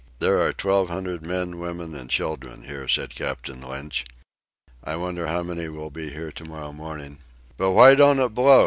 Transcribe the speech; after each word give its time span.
"There 0.17 0.41
are 0.41 0.51
twelve 0.51 0.89
hundred 0.89 1.21
men, 1.21 1.59
women, 1.59 1.93
and 1.93 2.09
children 2.09 2.63
here," 2.63 2.87
said 2.87 3.13
Captain 3.13 3.61
Lynch. 3.61 4.03
"I 4.83 4.95
wonder 4.95 5.27
how 5.27 5.43
many 5.43 5.69
will 5.69 5.91
be 5.91 6.09
here 6.09 6.31
tomorrow 6.31 6.73
morning." 6.73 7.19
"But 7.55 7.73
why 7.73 7.93
don't 7.93 8.17
it 8.17 8.29
blow? 8.33 8.59